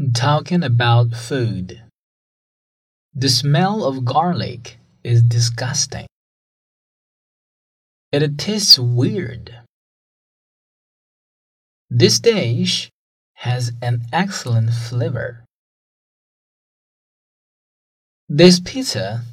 Talking 0.00 0.64
about 0.64 1.14
food. 1.14 1.82
The 3.14 3.28
smell 3.28 3.84
of 3.84 4.06
garlic 4.06 4.78
is 5.04 5.22
disgusting. 5.22 6.06
It 8.10 8.38
tastes 8.38 8.78
weird. 8.78 9.54
This 11.90 12.18
dish 12.18 12.88
has 13.34 13.72
an 13.82 14.06
excellent 14.10 14.72
flavor. 14.72 15.44
This 18.26 18.58
pizza 18.58 19.24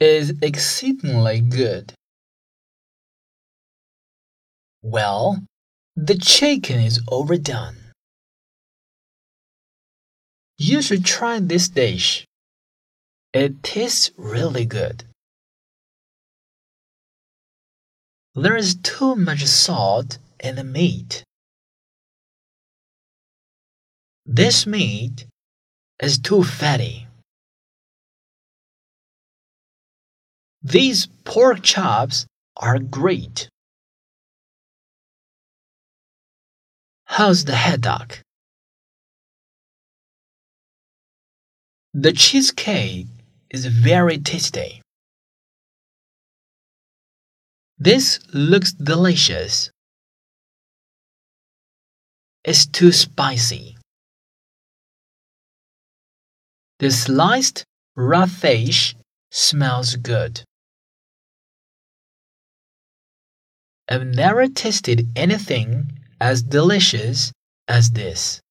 is 0.00 0.34
exceedingly 0.42 1.40
good. 1.40 1.92
Well, 4.82 5.44
the 5.94 6.18
chicken 6.18 6.80
is 6.80 7.00
overdone. 7.06 7.81
You 10.64 10.80
should 10.80 11.04
try 11.04 11.40
this 11.40 11.68
dish. 11.68 12.24
It 13.32 13.64
tastes 13.64 14.12
really 14.16 14.64
good. 14.64 15.02
There 18.36 18.56
is 18.56 18.76
too 18.76 19.16
much 19.16 19.44
salt 19.44 20.18
in 20.38 20.54
the 20.54 20.62
meat. 20.62 21.24
This 24.24 24.64
meat 24.64 25.26
is 26.00 26.18
too 26.18 26.44
fatty. 26.44 27.08
These 30.62 31.08
pork 31.24 31.64
chops 31.64 32.24
are 32.56 32.78
great. 32.78 33.48
How's 37.06 37.46
the 37.46 37.56
haddock? 37.56 38.22
The 41.94 42.12
cheesecake 42.12 43.06
is 43.50 43.66
very 43.66 44.18
tasty. 44.18 44.80
This 47.78 48.18
looks 48.32 48.72
delicious. 48.72 49.70
It's 52.44 52.66
too 52.66 52.92
spicy. 52.92 53.76
The 56.78 56.90
sliced 56.90 57.64
raw 57.94 58.26
fish 58.26 58.96
smells 59.30 59.96
good. 59.96 60.42
I've 63.88 64.06
never 64.06 64.48
tasted 64.48 65.08
anything 65.14 65.98
as 66.20 66.42
delicious 66.42 67.32
as 67.68 67.90
this. 67.90 68.41